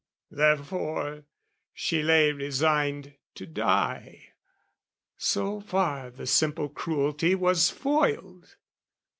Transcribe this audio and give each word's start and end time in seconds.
Therefore 0.31 1.25
she 1.75 2.01
lay 2.01 2.31
resigned 2.31 3.17
to 3.35 3.45
die, 3.45 4.29
so 5.15 5.59
far 5.61 6.09
The 6.09 6.25
simple 6.25 6.69
cruelty 6.69 7.35
was 7.35 7.69
foiled. 7.69 8.55